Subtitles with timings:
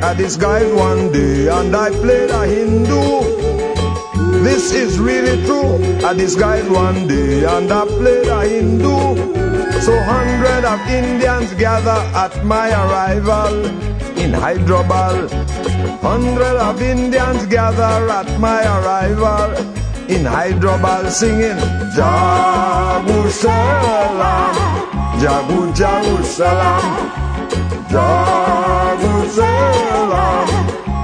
[0.00, 3.20] I disguised one day and I played a Hindu.
[4.44, 5.74] This is really true.
[6.06, 9.16] I disguised one day and I played a Hindu.
[9.82, 13.66] So hundred of Indians gather at my arrival
[14.18, 15.32] in Hyderabad.
[16.00, 19.50] Hundred of Indians gather at my arrival
[20.08, 21.58] in Hyderabad singing
[21.98, 24.54] Jabu Salam,
[25.20, 27.10] Jabu Jabu Salam.
[27.90, 28.67] Jagu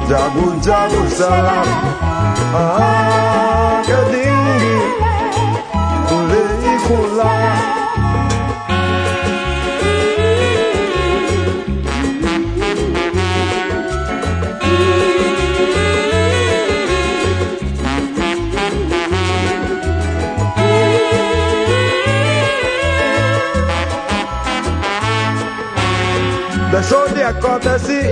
[0.08, 1.68] jagu jagu salam.
[2.54, 4.76] Ah, kedinggi,
[6.08, 7.83] kulei kulang.
[27.60, 28.02] Courtesy.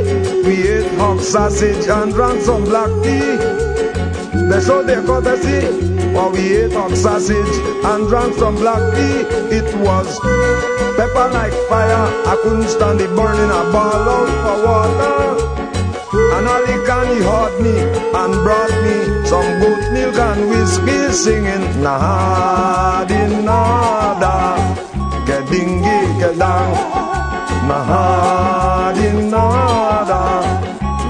[0.47, 3.37] We ate hog sausage and drank some black tea.
[4.49, 5.67] They show their courtesy.
[6.15, 9.19] Or we ate hog sausage and drank some black tea.
[9.59, 10.21] It was
[10.97, 12.07] pepper like fire.
[12.33, 15.19] I couldn't stand it burning a ball out for water.
[16.37, 16.73] And Ali
[17.15, 17.77] he heard me
[18.21, 24.37] and brought me some goat milk and whiskey singing Nahadi Nada
[25.27, 27.32] Gedingi Gedang
[27.69, 30.43] نهاري النهارة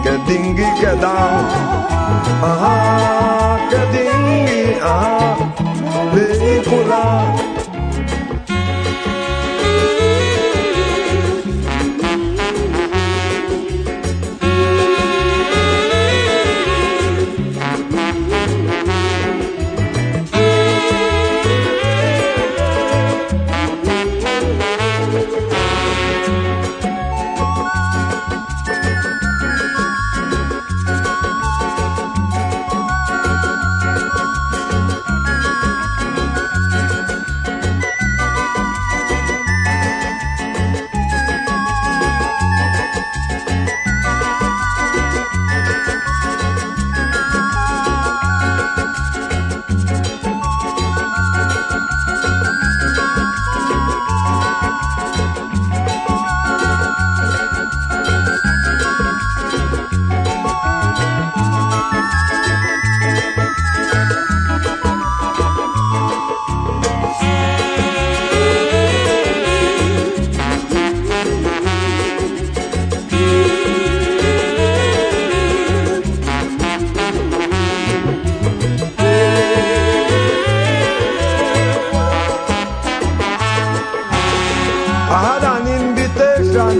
[0.04, 1.40] كدنجي كدعو
[2.44, 5.36] آه كدنجي آه
[6.14, 7.22] ليكولا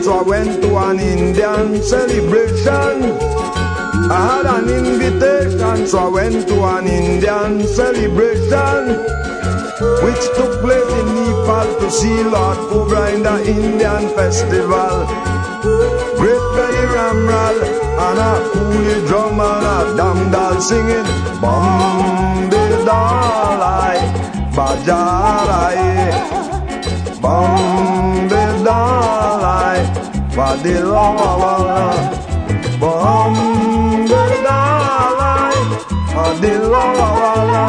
[0.02, 2.98] Kedingi kedang Aha kedingi aha Leikula celebration.
[4.10, 8.98] I had an invitation, so I went to an Indian celebration,
[10.02, 15.06] which took place in Nepal to see Lord Cobra in the Indian festival.
[16.18, 17.56] Great belly ramral
[18.02, 21.08] and a coolie drum and a damdal singing
[21.40, 23.98] Bombay Dalai
[24.50, 26.10] Bajarai
[27.20, 28.01] Bombay
[30.32, 31.92] Dalai Fadila wala
[32.80, 33.34] Bom
[34.08, 35.56] dalai
[36.12, 37.66] Fadila wala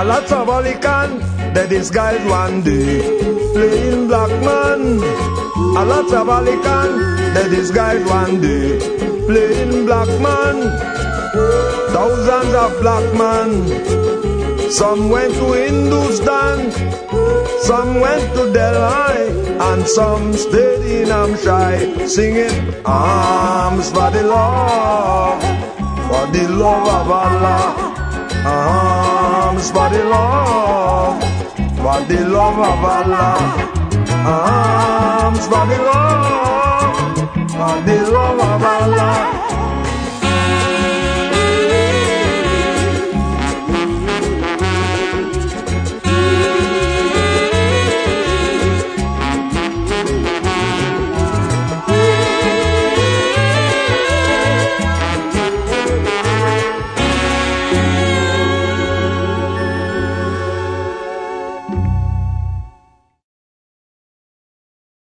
[0.00, 3.00] A lot of Alican, they disguise one day
[3.52, 4.80] playing black man.
[5.80, 8.78] A lot of Alican, they disguise one day,
[9.26, 10.56] playing black man.
[11.94, 13.50] Thousands of black men.
[14.70, 16.70] Some went to Hindustan,
[17.62, 25.42] some went to Delhi, and some stayed in Amshai, singing arms for the love,
[26.08, 27.64] for the love of Allah,
[28.46, 31.37] arms for the love
[31.88, 33.36] for the love of Allah.
[34.28, 37.16] Arms for the love,
[37.56, 37.98] for the